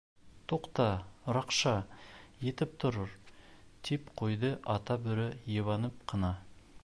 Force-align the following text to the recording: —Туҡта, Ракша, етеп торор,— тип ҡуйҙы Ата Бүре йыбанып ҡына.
—Туҡта, 0.51 0.85
Ракша, 1.37 1.73
етеп 2.47 2.73
торор,— 2.83 3.13
тип 3.89 4.09
ҡуйҙы 4.21 4.53
Ата 4.77 5.01
Бүре 5.07 5.31
йыбанып 5.57 6.03
ҡына. 6.13 6.35